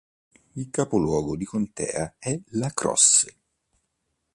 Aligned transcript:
Il 0.55 0.71
capoluogo 0.71 1.35
di 1.37 1.45
contea 1.45 2.15
è 2.17 2.35
La 2.53 2.71
Crosse. 2.73 3.35